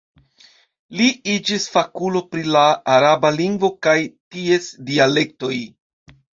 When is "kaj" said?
3.89-3.97